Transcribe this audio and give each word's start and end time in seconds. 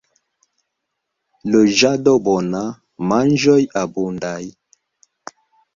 Loĝado 1.55 2.15
bona, 2.29 2.65
manĝoj 3.13 3.61
abundaj. 3.85 4.39